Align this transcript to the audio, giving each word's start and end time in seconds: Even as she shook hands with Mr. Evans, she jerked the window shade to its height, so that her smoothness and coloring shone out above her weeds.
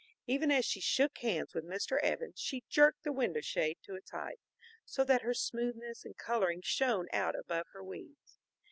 Even 0.25 0.49
as 0.49 0.65
she 0.65 0.81
shook 0.81 1.19
hands 1.19 1.53
with 1.53 1.63
Mr. 1.63 1.99
Evans, 2.01 2.39
she 2.39 2.63
jerked 2.67 3.03
the 3.03 3.11
window 3.11 3.41
shade 3.41 3.77
to 3.83 3.93
its 3.93 4.09
height, 4.09 4.39
so 4.83 5.03
that 5.03 5.21
her 5.21 5.35
smoothness 5.35 6.03
and 6.05 6.17
coloring 6.17 6.61
shone 6.63 7.07
out 7.13 7.35
above 7.37 7.67
her 7.73 7.83
weeds. 7.83 8.39